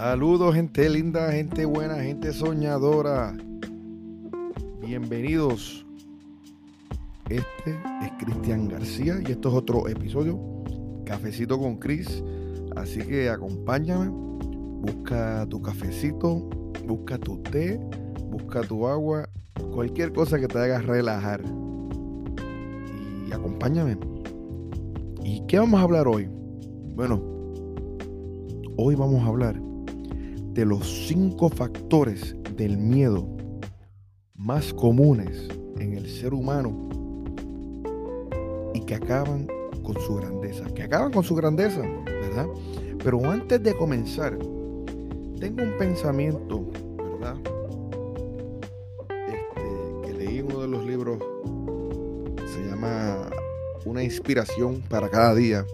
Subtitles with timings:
[0.00, 3.36] Saludos gente linda, gente buena, gente soñadora.
[4.80, 5.84] Bienvenidos.
[7.28, 10.40] Este es Cristian García y esto es otro episodio,
[11.04, 12.24] Cafecito con Cris.
[12.76, 16.48] Así que acompáñame, busca tu cafecito,
[16.88, 17.78] busca tu té,
[18.30, 19.28] busca tu agua,
[19.70, 21.42] cualquier cosa que te haga relajar.
[23.28, 23.98] Y acompáñame.
[25.22, 26.26] ¿Y qué vamos a hablar hoy?
[26.94, 27.22] Bueno,
[28.78, 29.69] hoy vamos a hablar
[30.52, 33.26] de los cinco factores del miedo
[34.34, 36.88] más comunes en el ser humano
[38.74, 39.46] y que acaban
[39.84, 42.46] con su grandeza, que acaban con su grandeza, ¿verdad?
[43.02, 44.36] Pero antes de comenzar,
[45.38, 47.36] tengo un pensamiento, ¿verdad?
[49.28, 51.18] Este, que leí en uno de los libros,
[52.52, 53.30] se llama
[53.84, 55.64] Una inspiración para cada día,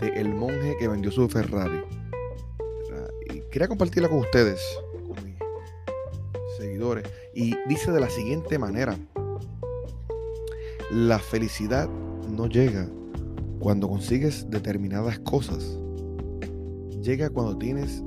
[0.00, 1.81] de El monje que vendió su Ferrari
[3.52, 4.60] quería compartirla con ustedes,
[5.06, 5.36] con mis
[6.56, 7.04] seguidores.
[7.34, 8.98] Y dice de la siguiente manera,
[10.90, 11.88] la felicidad
[12.28, 12.88] no llega
[13.60, 15.78] cuando consigues determinadas cosas.
[17.02, 18.02] Llega cuando tienes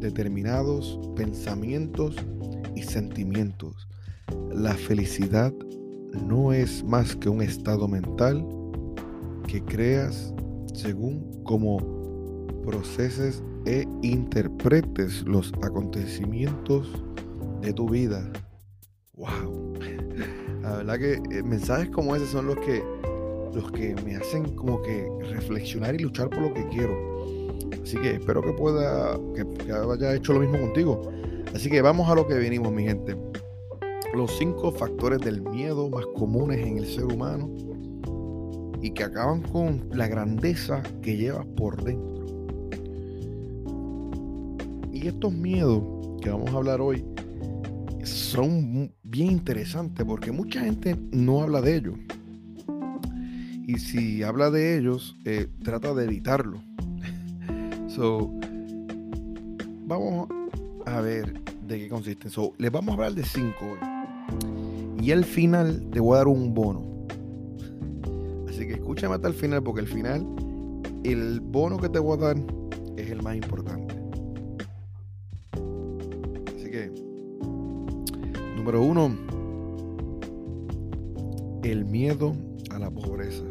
[0.00, 2.16] determinados pensamientos
[2.74, 3.86] y sentimientos.
[4.52, 5.54] La felicidad
[6.26, 8.44] no es más que un estado mental
[9.46, 10.34] que creas
[10.74, 11.78] según cómo
[12.64, 16.90] proceses e interpretes los acontecimientos
[17.60, 18.30] de tu vida.
[19.14, 19.74] ¡Wow!
[20.62, 22.82] La verdad que eh, mensajes como ese son los que,
[23.54, 26.96] los que me hacen como que reflexionar y luchar por lo que quiero.
[27.82, 31.10] Así que espero que pueda, que, que haya hecho lo mismo contigo.
[31.54, 33.16] Así que vamos a lo que venimos, mi gente.
[34.14, 37.50] Los cinco factores del miedo más comunes en el ser humano
[38.80, 42.11] y que acaban con la grandeza que llevas por dentro.
[45.02, 45.82] Estos miedos
[46.20, 47.04] que vamos a hablar hoy
[48.04, 51.94] son bien interesantes porque mucha gente no habla de ellos.
[53.66, 56.62] Y si habla de ellos, eh, trata de evitarlo.
[57.88, 58.32] so,
[59.86, 60.28] vamos
[60.86, 62.30] a ver de qué consisten.
[62.30, 63.76] So, les vamos a hablar de cinco.
[65.00, 67.06] Y al final te voy a dar un bono.
[68.48, 70.24] Así que escúchame hasta el final porque al final
[71.02, 72.36] el bono que te voy a dar
[72.96, 73.91] es el más importante.
[78.62, 79.10] Número uno,
[81.64, 82.32] el miedo
[82.70, 83.42] a la pobreza.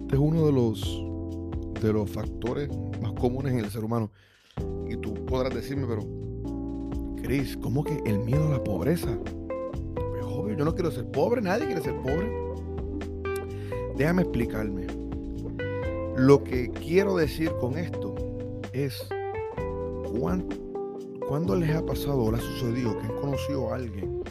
[0.00, 0.80] Este es uno de los,
[1.80, 2.68] de los factores
[3.00, 4.10] más comunes en el ser humano.
[4.88, 6.02] Y tú podrás decirme, pero,
[7.22, 9.16] Cris, ¿cómo que el miedo a la pobreza?
[9.94, 12.28] Pues obvio, yo no quiero ser pobre, nadie quiere ser pobre.
[13.96, 14.88] Déjame explicarme.
[16.16, 18.16] Lo que quiero decir con esto
[18.72, 19.06] es
[20.18, 20.65] cuánto
[21.28, 24.22] ¿Cuándo les ha pasado o les ha sucedido que han conocido a alguien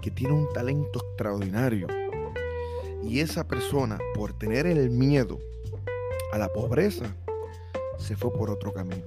[0.00, 1.88] que tiene un talento extraordinario
[3.02, 5.40] y esa persona, por tener el miedo
[6.32, 7.06] a la pobreza,
[7.98, 9.04] se fue por otro camino?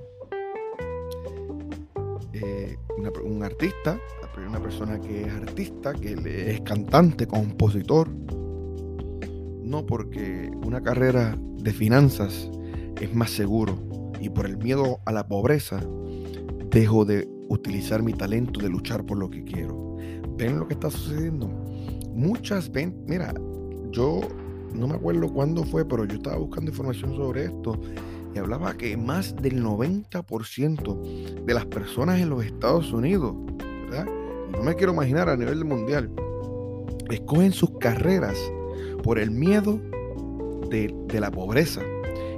[2.34, 2.78] Eh,
[3.24, 3.98] un artista,
[4.46, 8.10] una persona que es artista, que es cantante, compositor,
[9.62, 12.50] no porque una carrera de finanzas
[13.00, 13.78] es más seguro
[14.20, 15.80] y por el miedo a la pobreza
[16.70, 19.98] dejo de utilizar mi talento de luchar por lo que quiero.
[20.38, 21.48] ¿Ven lo que está sucediendo?
[22.14, 23.34] Muchas ven, mira,
[23.92, 24.22] yo
[24.74, 27.80] no me acuerdo cuándo fue, pero yo estaba buscando información sobre esto
[28.34, 33.36] y hablaba que más del 90% de las personas en los Estados Unidos,
[33.90, 34.08] ¿verdad?
[34.52, 36.12] no me quiero imaginar a nivel mundial,
[37.10, 38.38] escogen sus carreras
[39.04, 39.80] por el miedo
[40.70, 41.82] de, de la pobreza.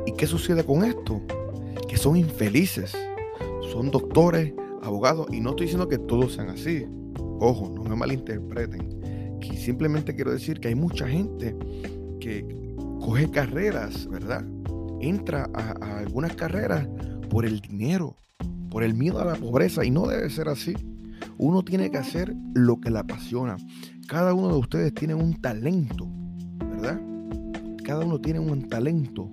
[0.06, 1.22] ¿Y qué sucede con esto?
[1.88, 2.96] Que son infelices,
[3.72, 4.54] son doctores,
[4.84, 6.86] abogados, y no estoy diciendo que todos sean así,
[7.40, 11.56] ojo, no me malinterpreten, que simplemente quiero decir que hay mucha gente
[12.20, 12.46] que
[13.00, 14.46] coge carreras, ¿verdad?
[15.02, 16.88] Entra a, algunas carreras
[17.30, 18.16] por el dinero,
[18.70, 20.74] por el miedo a la pobreza, y no debe ser así.
[21.38, 23.58] Uno tiene que hacer lo que le apasiona.
[24.08, 26.08] Cada uno de ustedes tiene un talento,
[26.72, 27.00] ¿verdad?
[27.86, 29.30] Cada uno tiene un talento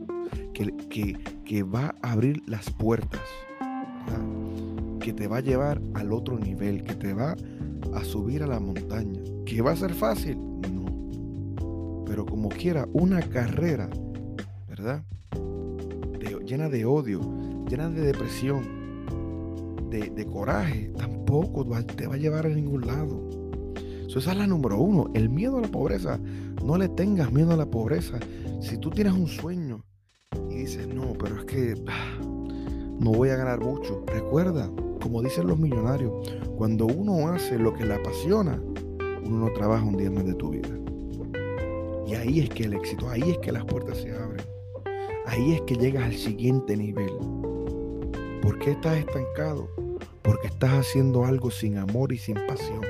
[0.54, 3.20] que, que, que va a abrir las puertas.
[4.06, 4.65] ¿verdad?
[5.06, 7.36] Que te va a llevar al otro nivel, que te va
[7.94, 9.20] a subir a la montaña.
[9.44, 10.36] ¿Que va a ser fácil?
[10.36, 12.04] No.
[12.04, 13.88] Pero como quiera, una carrera,
[14.68, 15.04] ¿verdad?
[16.44, 17.20] llena de odio,
[17.68, 18.64] llena de depresión,
[19.90, 23.28] de, coraje, tampoco te va a llevar a ningún lado.
[24.08, 26.18] esa es la número uno, el miedo a la pobreza.
[26.64, 28.18] No le tengas miedo a la pobreza.
[28.60, 29.84] Si tú tienes un sueño
[30.50, 32.18] y dices, no, pero es que ah,
[32.98, 34.04] no voy a ganar mucho.
[34.06, 34.68] Recuerda,
[35.00, 36.12] como dicen los millonarios,
[36.56, 38.60] cuando uno hace lo que le apasiona,
[39.24, 40.68] uno no trabaja un día más de tu vida.
[42.06, 44.44] Y ahí es que el éxito, ahí es que las puertas se abren.
[45.26, 47.10] Ahí es que llegas al siguiente nivel.
[48.42, 49.68] ¿Por qué estás estancado?
[50.22, 52.80] Porque estás haciendo algo sin amor y sin pasión.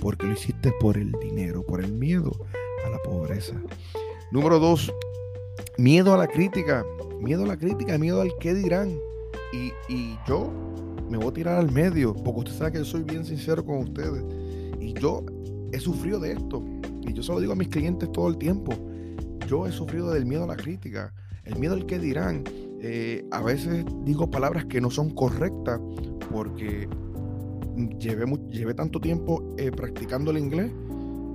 [0.00, 2.32] Porque lo hiciste por el dinero, por el miedo
[2.84, 3.54] a la pobreza.
[4.32, 4.92] Número dos,
[5.78, 6.84] miedo a la crítica.
[7.20, 8.98] Miedo a la crítica, miedo al qué dirán.
[9.52, 10.50] Y, y yo
[11.10, 13.78] me voy a tirar al medio, porque usted sabe que yo soy bien sincero con
[13.78, 14.24] ustedes.
[14.80, 15.24] Y yo
[15.72, 16.62] he sufrido de esto.
[17.02, 18.72] Y yo se lo digo a mis clientes todo el tiempo.
[19.46, 21.12] Yo he sufrido del miedo a la crítica,
[21.44, 22.44] el miedo al que dirán.
[22.80, 25.80] Eh, a veces digo palabras que no son correctas
[26.30, 26.88] porque
[27.98, 30.72] llevé, llevé tanto tiempo eh, practicando el inglés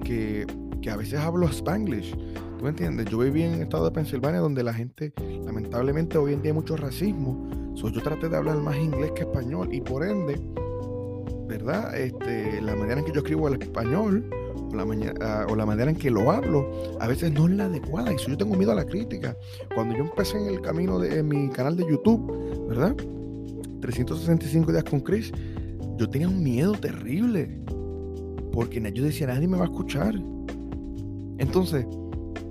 [0.04, 0.46] que,
[0.90, 2.16] a veces hablo spanglish.
[2.58, 3.08] ¿Tú me entiendes?
[3.08, 5.14] Yo viví en el estado de Pensilvania donde la gente,
[5.46, 7.50] lamentablemente hoy en día hay mucho racismo.
[7.76, 10.40] yo traté de hablar más inglés que español y por ende,
[11.48, 11.96] ¿verdad?
[11.98, 14.86] Este, la manera en que yo escribo el español o la,
[15.22, 18.14] ah, o la manera en que lo hablo, a veces no es la adecuada.
[18.14, 19.36] Y si yo tengo miedo a la crítica,
[19.74, 22.96] cuando yo empecé en el camino de mi canal de YouTube, ¿verdad?
[23.82, 25.32] 365 días con Chris,
[25.98, 27.60] yo tenía un miedo terrible.
[28.52, 30.16] Porque yo decía, nadie me va a escuchar.
[31.42, 31.88] Entonces,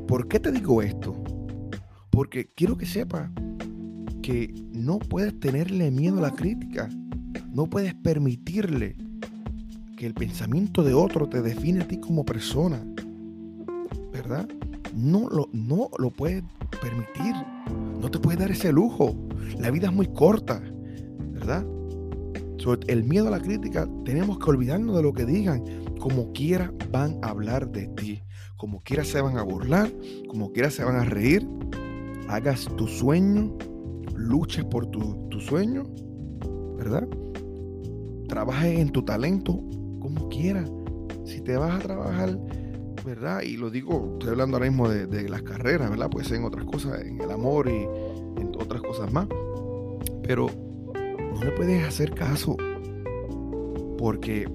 [0.08, 1.14] ¿por qué te digo esto?
[2.10, 3.30] Porque quiero que sepa
[4.20, 6.88] que no puedes tenerle miedo a la crítica.
[7.52, 8.96] No puedes permitirle
[9.96, 12.84] que el pensamiento de otro te define a ti como persona.
[14.12, 14.48] ¿Verdad?
[14.92, 16.42] No lo, no lo puedes
[16.82, 17.36] permitir.
[18.00, 19.14] No te puedes dar ese lujo.
[19.60, 20.60] La vida es muy corta.
[21.32, 21.64] ¿Verdad?
[22.88, 25.62] El miedo a la crítica, tenemos que olvidarnos de lo que digan.
[26.00, 28.20] Como quiera van a hablar de ti.
[28.60, 29.90] Como quiera se van a burlar.
[30.28, 31.48] Como quiera se van a reír.
[32.28, 33.56] Hagas tu sueño.
[34.14, 35.84] Luches por tu, tu sueño.
[36.76, 37.08] ¿Verdad?
[38.28, 39.64] Trabajes en tu talento
[39.98, 40.62] como quiera.
[41.24, 42.38] Si te vas a trabajar,
[43.02, 43.40] ¿verdad?
[43.40, 46.10] Y lo digo, estoy hablando ahora mismo de, las carreras, ¿verdad?
[46.10, 47.84] Pues en otras cosas, en el amor y
[48.40, 49.26] en otras cosas más.
[50.22, 50.48] Pero
[51.34, 52.58] no le puedes hacer caso.
[53.96, 54.46] Porque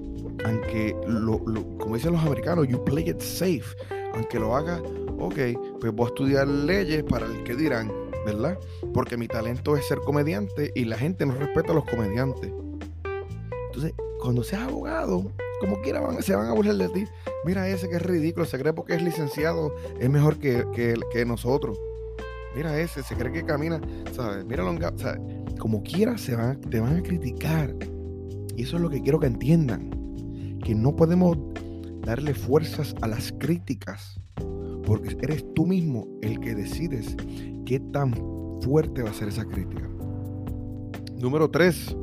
[0.44, 1.40] aunque, lo,
[1.78, 3.64] como dicen los americanos, you play it safe.
[4.16, 4.82] Aunque lo haga,
[5.18, 5.38] ok,
[5.80, 7.92] pues voy a estudiar leyes para el que dirán,
[8.24, 8.58] ¿verdad?
[8.92, 12.50] Porque mi talento es ser comediante y la gente no respeta a los comediantes.
[13.66, 15.30] Entonces, cuando seas abogado,
[15.60, 17.04] como quiera se van a burlar de ti.
[17.44, 21.78] Mira ese que es ridículo, se cree porque es licenciado, es mejor que, que, nosotros.
[22.54, 23.80] Mira ese, se cree que camina,
[24.12, 24.44] ¿sabes?
[24.44, 24.64] Mira
[24.96, 25.20] ¿sabes?
[25.58, 27.74] como quiera se van, te van a criticar.
[28.56, 29.90] Y eso es lo que quiero que entiendan.
[30.64, 31.36] Que no podemos
[32.06, 34.18] darle fuerzas a las críticas.
[34.86, 37.16] Porque eres tú mismo el que decides
[37.66, 38.14] qué tan
[38.62, 39.90] fuerte va a ser esa crítica.
[41.18, 41.96] Número 3.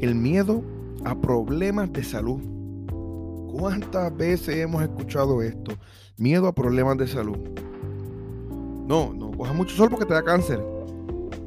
[0.00, 0.62] El miedo
[1.04, 2.40] a problemas de salud.
[3.50, 5.72] ¿Cuántas veces hemos escuchado esto?
[6.18, 7.38] Miedo a problemas de salud.
[8.86, 10.62] No, no cojas mucho sol porque te da cáncer.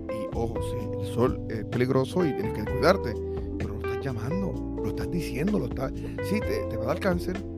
[0.10, 3.14] Y ojo, sí, el sol es peligroso y tienes que cuidarte.
[3.60, 5.94] Pero lo estás llamando, lo estás diciendo, lo estás.
[6.24, 7.55] Sí, te, te va a dar cáncer.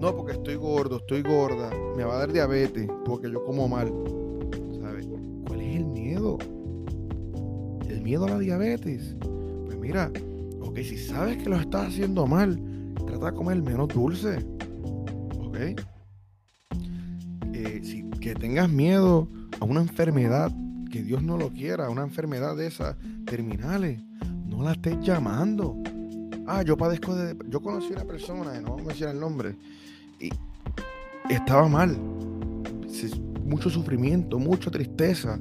[0.00, 1.70] No, porque estoy gordo, estoy gorda.
[1.96, 3.92] Me va a dar diabetes porque yo como mal.
[4.80, 5.06] ¿Sabes?
[5.46, 6.38] ¿Cuál es el miedo?
[7.88, 9.14] El miedo a la diabetes.
[9.66, 10.10] Pues mira,
[10.70, 12.56] Ok, si sabes que lo estás haciendo mal,
[13.04, 14.38] trata de comer menos dulce.
[15.40, 15.56] Ok.
[17.52, 19.26] Eh, si que tengas miedo
[19.58, 20.52] a una enfermedad
[20.92, 22.96] que Dios no lo quiera, una enfermedad de esas
[23.26, 24.00] terminales,
[24.46, 25.76] no la estés llamando.
[26.46, 27.36] Ah, yo padezco de.
[27.48, 29.56] Yo conocí a una persona, no vamos a decir el nombre,
[30.20, 30.30] y
[31.28, 31.96] estaba mal.
[33.44, 35.40] Mucho sufrimiento, mucha tristeza,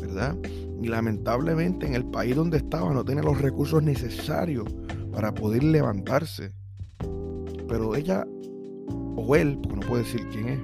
[0.00, 0.36] ¿verdad?
[0.84, 4.66] y lamentablemente en el país donde estaba no tenía los recursos necesarios
[5.12, 6.52] para poder levantarse.
[7.66, 8.26] Pero ella,
[9.16, 10.60] o él, porque no puedo decir quién es,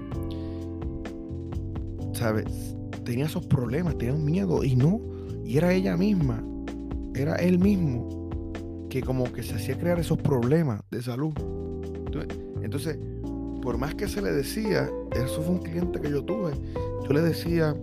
[2.18, 2.76] ¿sabes?
[3.04, 5.00] Tenía esos problemas, tenía un miedo y no,
[5.42, 6.44] y era ella misma,
[7.14, 8.20] era él mismo
[8.90, 11.32] que como que se hacía crear esos problemas de salud.
[12.62, 12.98] Entonces,
[13.62, 16.52] por más que se le decía, eso fue un cliente que yo tuve,
[17.02, 17.76] yo le decía,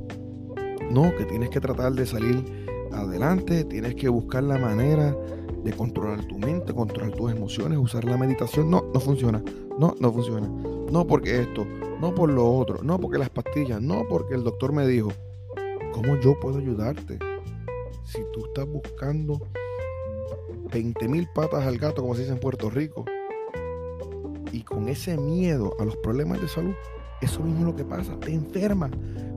[0.91, 2.43] no, que tienes que tratar de salir
[2.91, 5.15] adelante, tienes que buscar la manera
[5.63, 8.69] de controlar tu mente, controlar tus emociones, usar la meditación.
[8.69, 9.43] No, no funciona.
[9.77, 10.48] No, no funciona.
[10.91, 11.65] No porque esto,
[12.00, 15.12] no por lo otro, no porque las pastillas, no porque el doctor me dijo.
[15.91, 17.19] ¿Cómo yo puedo ayudarte?
[18.05, 19.41] Si tú estás buscando
[20.72, 23.03] 20 mil patas al gato, como se dice en Puerto Rico,
[24.51, 26.74] y con ese miedo a los problemas de salud,
[27.22, 28.89] eso mismo es lo que pasa, te enferma.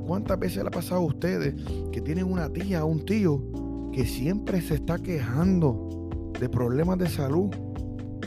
[0.07, 1.55] ¿Cuántas veces le ha pasado a ustedes
[1.93, 3.43] que tienen una tía o un tío
[3.93, 5.90] que siempre se está quejando
[6.38, 7.50] de problemas de salud.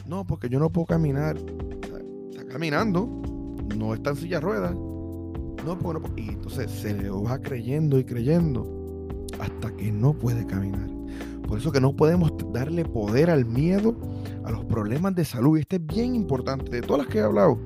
[0.08, 1.38] No, porque yo no puedo caminar.
[2.32, 3.08] Está, caminando,
[3.76, 4.74] no está en silla ruedas.
[4.74, 8.68] No, puedo, Y entonces se le va creyendo y creyendo
[9.40, 10.90] hasta que no puede caminar.
[11.48, 13.96] Por eso que no podemos darle poder al miedo,
[14.46, 15.58] a los problemas de salud.
[15.58, 16.70] Y este es bien importante.
[16.70, 17.58] De todas las que he hablado,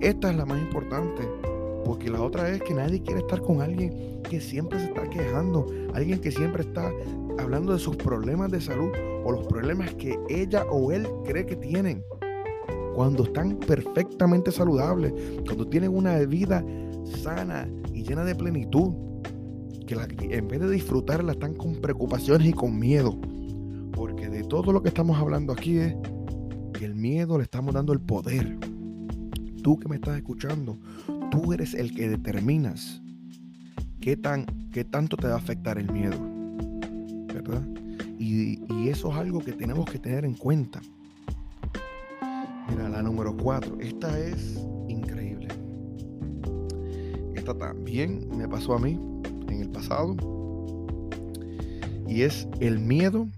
[0.00, 1.28] esta es la más importante.
[1.84, 5.66] Porque la otra es que nadie quiere estar con alguien que siempre se está quejando,
[5.94, 6.92] alguien que siempre está
[7.38, 8.92] hablando de sus problemas de salud
[9.24, 12.04] o los problemas que ella o él cree que tienen.
[12.94, 15.12] Cuando están perfectamente saludables,
[15.44, 16.64] cuando tienen una vida
[17.22, 18.92] sana y llena de plenitud,
[19.86, 19.96] que,
[20.36, 23.16] en vez de disfrutarla están con preocupaciones y con miedo.
[24.52, 25.94] Todo lo que estamos hablando aquí es
[26.74, 28.58] que el miedo le estamos dando el poder.
[29.62, 30.76] Tú que me estás escuchando,
[31.30, 33.00] tú eres el que determinas
[34.02, 36.18] qué, tan, qué tanto te va a afectar el miedo.
[37.32, 37.66] ¿Verdad?
[38.18, 40.82] Y, y eso es algo que tenemos que tener en cuenta.
[42.68, 43.78] Mira, la número 4.
[43.80, 45.48] Esta es increíble.
[47.34, 49.00] Esta también me pasó a mí
[49.48, 50.14] en el pasado.
[52.06, 53.28] Y es el miedo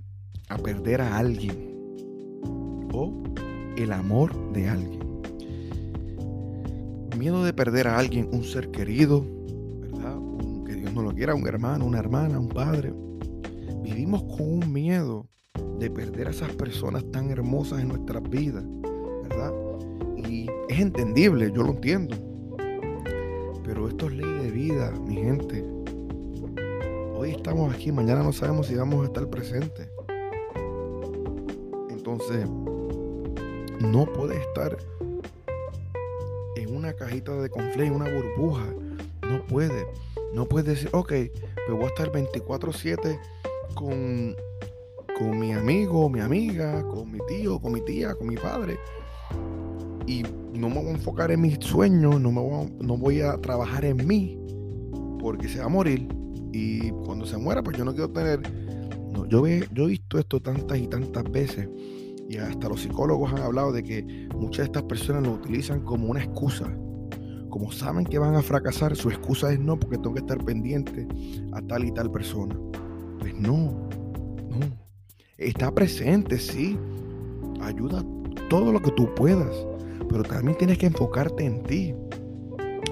[0.48, 1.74] a perder a alguien.
[2.92, 3.22] O
[3.76, 5.00] el amor de alguien.
[7.18, 9.24] Miedo de perder a alguien, un ser querido,
[9.80, 10.16] ¿verdad?
[10.66, 12.92] que Dios no lo quiera, un hermano, una hermana, un padre.
[13.82, 15.26] Vivimos con un miedo
[15.78, 18.64] de perder a esas personas tan hermosas en nuestras vidas,
[19.22, 19.52] ¿verdad?
[20.16, 22.16] Y es entendible, yo lo entiendo.
[23.64, 25.64] Pero esto es ley de vida, mi gente.
[27.16, 29.93] Hoy estamos aquí, mañana no sabemos si vamos a estar presentes.
[33.81, 34.78] No puede estar
[36.57, 38.64] en una cajita de conflé, en una burbuja.
[39.28, 39.87] No puede.
[40.33, 43.21] No puede decir, ok, pues voy a estar 24-7
[43.75, 44.35] con,
[45.19, 48.78] con mi amigo, mi amiga, con mi tío, con mi tía, con mi padre.
[50.07, 50.23] Y
[50.54, 53.37] no me voy a enfocar en mis sueños, no, me voy a, no voy a
[53.37, 54.38] trabajar en mí,
[55.21, 56.09] porque se va a morir.
[56.52, 58.40] Y cuando se muera, pues yo no quiero tener...
[59.12, 61.69] No, yo, ve, yo he visto esto tantas y tantas veces
[62.28, 66.09] y hasta los psicólogos han hablado de que muchas de estas personas lo utilizan como
[66.11, 66.66] una excusa.
[67.50, 71.07] Como saben que van a fracasar, su excusa es no, porque tengo que estar pendiente
[71.52, 72.59] a tal y tal persona.
[73.21, 73.88] Pues no,
[74.50, 74.85] no.
[75.38, 76.78] Está presente, sí.
[77.61, 78.04] Ayuda
[78.49, 79.54] todo lo que tú puedas.
[80.09, 81.95] Pero también tienes que enfocarte en ti.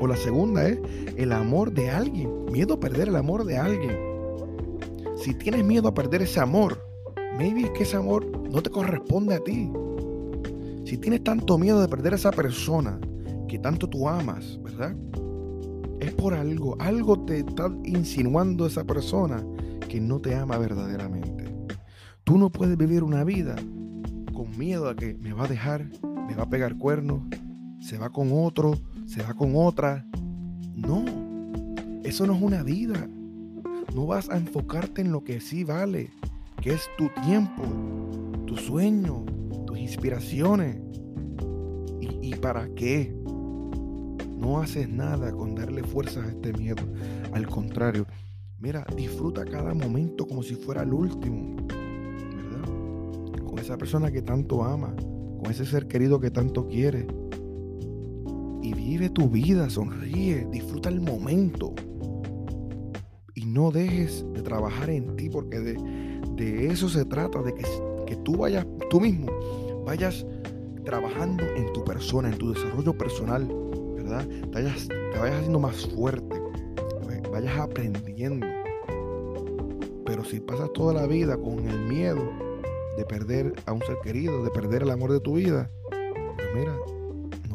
[0.00, 0.78] O la segunda es
[1.16, 2.44] el amor de alguien.
[2.52, 3.96] Miedo a perder el amor de alguien.
[5.16, 6.78] Si tienes miedo a perder ese amor,
[7.38, 9.70] maybe es que ese amor no te corresponde a ti.
[10.84, 12.98] Si tienes tanto miedo de perder a esa persona
[13.48, 14.96] que tanto tú amas, ¿verdad?
[16.00, 19.44] Es por algo, algo te está insinuando esa persona
[19.88, 21.44] que no te ama verdaderamente.
[22.24, 23.56] Tú no puedes vivir una vida
[24.32, 25.90] con miedo a que me va a dejar,
[26.26, 27.22] me va a pegar cuernos,
[27.80, 30.06] se va con otro, se va con otra.
[30.74, 31.04] No,
[32.04, 33.08] eso no es una vida.
[33.94, 36.10] No vas a enfocarte en lo que sí vale,
[36.62, 37.64] que es tu tiempo,
[38.46, 39.24] tu sueño,
[39.66, 40.78] tus inspiraciones.
[42.00, 43.12] ¿Y, para qué?
[44.38, 46.82] No haces nada con darle fuerzas a este miedo.
[47.32, 48.06] Al contrario,
[48.60, 51.56] mira, disfruta cada momento como si fuera el último.
[51.66, 53.44] ¿Verdad?
[53.44, 54.94] Con esa persona que tanto ama,
[55.42, 57.08] con ese ser querido que tanto quiere.
[58.62, 61.74] Y vive tu vida, sonríe, disfruta el momento.
[63.34, 65.76] Y no dejes de trabajar en ti porque de,
[66.36, 67.64] de eso se trata, de que,
[68.06, 69.26] que tú vayas, tú mismo,
[69.84, 70.26] vayas
[70.84, 73.48] trabajando en tu persona, en tu desarrollo personal,
[73.94, 74.26] ¿verdad?
[74.26, 76.40] Te vayas, te vayas haciendo más fuerte,
[77.32, 78.46] vayas aprendiendo.
[80.04, 82.22] Pero si pasas toda la vida con el miedo
[82.96, 86.76] de perder a un ser querido, de perder el amor de tu vida, pues mira,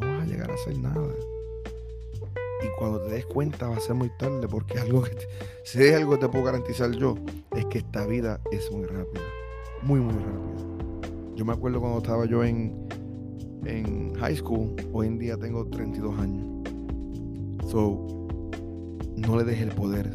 [0.00, 1.14] vas a llegar a hacer nada.
[2.64, 5.16] Y cuando te des cuenta va a ser muy tarde, porque algo que
[5.64, 7.16] si hay algo que te puedo garantizar yo,
[7.56, 9.22] es que esta vida es muy rápida.
[9.82, 10.68] Muy, muy rápida.
[11.36, 12.88] Yo me acuerdo cuando estaba yo en,
[13.64, 16.46] en high school, hoy en día tengo 32 años.
[17.70, 18.18] So,
[19.16, 20.14] no le dejes el poder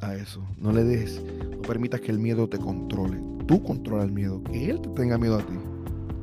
[0.00, 0.42] a eso.
[0.58, 3.20] No le dejes, no permitas que el miedo te controle.
[3.46, 5.54] Tú controla el miedo, que él te tenga miedo a ti.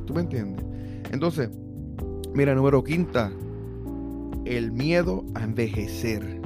[0.06, 0.64] ¿Tú me entiendes?
[1.12, 1.50] Entonces,
[2.34, 3.30] mira, número quinta,
[4.44, 6.40] el miedo a envejecer.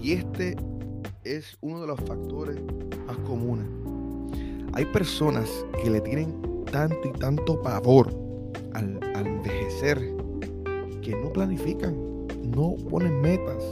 [0.00, 0.56] Y este
[1.24, 2.58] es uno de los factores
[3.06, 3.66] más comunes.
[4.74, 5.48] Hay personas
[5.82, 8.12] que le tienen tanto y tanto pavor
[8.74, 9.98] al, envejecer
[11.02, 11.94] que no planifican,
[12.42, 13.62] no ponen metas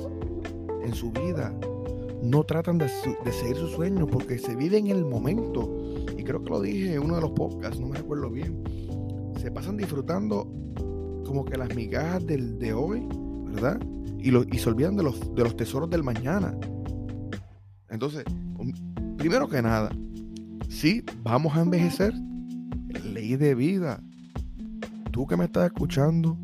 [0.83, 1.53] en su vida,
[2.23, 5.69] no tratan de, seguir sus sueños porque se vive en el momento.
[6.17, 8.62] Y creo que lo dije en uno de los podcasts, no me recuerdo bien.
[9.41, 10.47] Se pasan disfrutando
[11.30, 13.06] como que las migajas del, de hoy,
[13.52, 13.80] ¿verdad?
[14.18, 16.58] Y, lo, y se olvidan de los, de los tesoros del mañana.
[17.88, 18.25] Entonces,
[19.16, 19.92] primero que nada,
[20.68, 22.12] sí, vamos a envejecer.
[23.12, 24.02] Ley de vida.
[25.12, 26.37] Tú que me estás escuchando,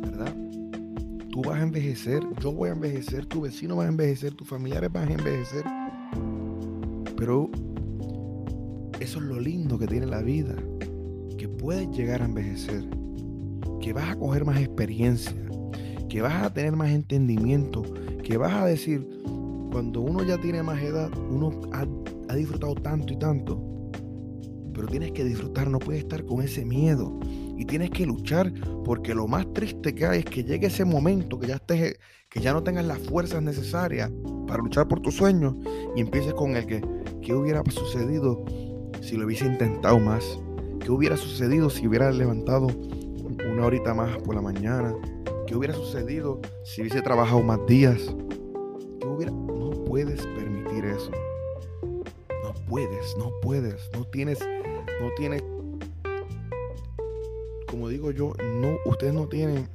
[0.00, 0.34] ¿verdad?
[1.30, 4.90] Tú vas a envejecer, yo voy a envejecer, tu vecino va a envejecer, tus familiares
[4.90, 5.64] van a envejecer.
[7.18, 7.50] Pero
[8.98, 10.54] eso es lo lindo que tiene la vida,
[11.36, 12.88] que puedes llegar a envejecer,
[13.86, 15.32] que vas a coger más experiencia,
[16.08, 17.84] que vas a tener más entendimiento,
[18.24, 19.08] que vas a decir,
[19.70, 23.62] cuando uno ya tiene más edad, uno ha, disfrutado tanto y tanto,
[24.74, 27.20] pero tienes que disfrutar, no puedes estar con ese miedo.
[27.56, 28.52] Y tienes que luchar
[28.84, 31.96] porque lo más triste que hay es que llegue ese momento que ya estés,
[32.28, 34.10] que ya no tengas las fuerzas necesarias
[34.48, 35.54] para luchar por tus sueños
[35.94, 36.82] y empieces con el que
[37.22, 38.44] qué hubiera sucedido
[39.00, 40.40] si lo hubiese intentado más,
[40.80, 42.66] qué hubiera sucedido si hubiera levantado
[43.56, 44.94] una horita más por la mañana,
[45.46, 48.14] qué hubiera sucedido si hubiese trabajado más días,
[49.00, 51.10] no puedes permitir eso.
[51.82, 54.40] No puedes, no puedes, no tienes,
[55.00, 55.42] no tienes
[57.66, 59.68] como digo yo, no, ustedes no tienen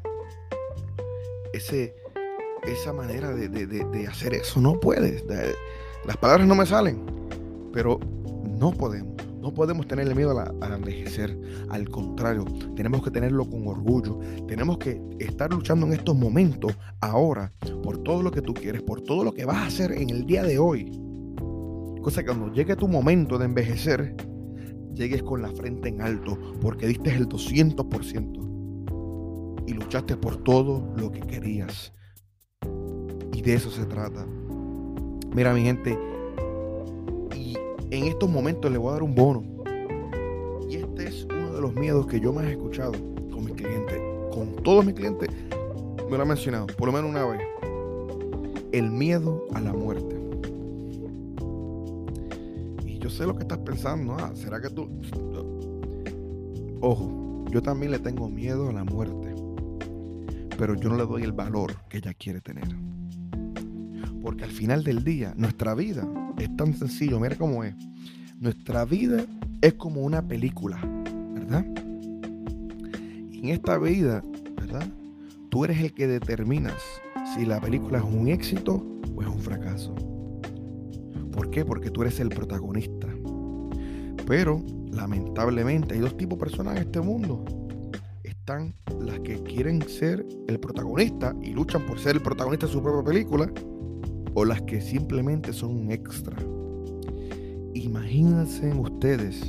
[1.54, 1.96] ese,
[2.64, 4.62] esa manera de, hacer eso.
[4.62, 5.24] No puedes.
[6.06, 7.04] las palabras no me salen,
[7.74, 8.00] pero
[8.60, 9.21] no podemos.
[9.41, 11.38] No podemos tenerle miedo a, a, envejecer.
[11.69, 12.45] Al contrario,
[12.75, 14.19] tenemos que tenerlo con orgullo.
[14.48, 19.01] Tenemos que estar luchando en estos momentos, ahora, por todo lo que tú quieres, por
[19.01, 20.91] todo lo que vas a hacer en el día de hoy.
[22.01, 24.15] Cosa que cuando llegue tu momento de envejecer,
[24.93, 28.51] llegues con la frente en alto, porque diste el 200%
[29.67, 31.93] y luchaste por todo lo que querías.
[33.33, 34.25] Y de eso se trata.
[35.33, 35.98] Mira, mi gente,
[37.91, 39.43] en estos momentos le voy a dar un bono.
[40.69, 42.93] Y este es uno de los miedos que yo más he escuchado
[43.32, 44.01] con mis clientes.
[44.34, 45.30] Con todos mis clientes
[46.10, 47.41] me lo han mencionado, por lo menos una vez.
[48.71, 50.21] El miedo a la muerte
[53.01, 54.15] yo sé lo que estás pensando.
[54.17, 54.88] Ah, ¿será que tú...
[56.80, 59.36] Ojo, yo también le tengo miedo a la muerte,
[60.58, 62.67] pero yo no le doy el valor que ella quiere tener.
[64.21, 66.08] Porque al final del día, nuestra vida
[66.43, 67.75] es tan sencillo, mira cómo es.
[68.39, 69.25] Nuestra vida
[69.62, 70.80] es como una película,
[71.34, 71.65] ¿verdad?
[73.32, 74.23] Y en esta vida,
[74.56, 74.88] ¿verdad?
[75.49, 76.82] Tú eres el que determinas
[77.36, 79.93] si la película es un éxito o es un fracaso.
[81.32, 81.63] ¿Por qué?
[81.63, 83.08] Porque tú eres el protagonista.
[84.25, 87.43] Pero lamentablemente hay dos tipos de personas en este mundo.
[88.23, 92.82] Están las que quieren ser el protagonista y luchan por ser el protagonista de su
[92.82, 93.51] propia película.
[94.34, 96.38] O las que simplemente son un extra.
[97.74, 99.39] Imagínense ustedes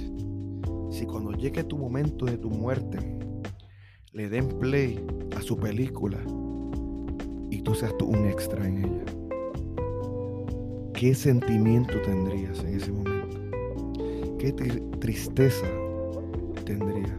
[0.91, 2.99] si cuando llegue tu momento de tu muerte
[4.13, 5.05] le den play
[5.37, 6.19] a su película
[7.51, 9.23] y tú seas tú un extra en ella.
[11.03, 13.37] ¿qué sentimiento tendrías en ese momento?
[14.39, 14.53] ¿Qué
[15.01, 15.67] tristeza
[16.65, 17.19] tendrías?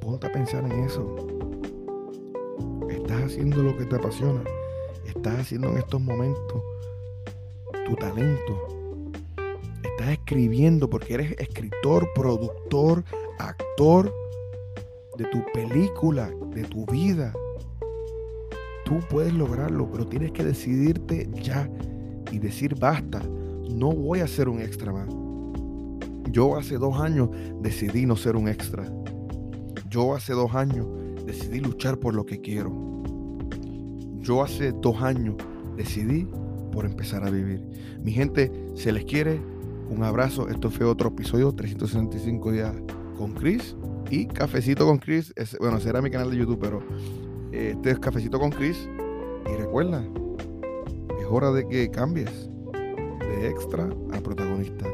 [0.00, 1.14] Ponte a pensar en eso.
[2.90, 4.42] Estás haciendo lo que te apasiona.
[5.24, 6.62] Estás haciendo en estos momentos
[7.86, 9.08] tu talento.
[9.82, 13.02] Estás escribiendo porque eres escritor, productor,
[13.38, 14.14] actor
[15.16, 17.32] de tu película, de tu vida.
[18.84, 21.70] Tú puedes lograrlo, pero tienes que decidirte ya
[22.30, 25.08] y decir basta, no voy a ser un extra más.
[26.32, 27.30] Yo hace dos años
[27.62, 28.84] decidí no ser un extra.
[29.88, 30.86] Yo hace dos años
[31.24, 33.03] decidí luchar por lo que quiero.
[34.24, 35.36] Yo hace dos años
[35.76, 36.26] decidí
[36.72, 37.60] por empezar a vivir.
[38.02, 39.40] Mi gente, se les quiere.
[39.90, 40.48] Un abrazo.
[40.48, 42.72] Esto fue otro episodio 365 días
[43.18, 43.76] con Chris
[44.10, 45.34] y Cafecito con Chris.
[45.60, 46.82] bueno, será mi canal de YouTube, pero
[47.52, 48.88] eh, este es Cafecito con Chris.
[49.46, 50.02] Y recuerda,
[51.20, 52.48] es hora de que cambies
[53.20, 54.86] de extra a protagonista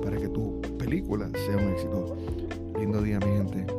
[0.00, 2.16] para que tu película sea un éxito.
[2.78, 3.75] Lindo día, mi gente.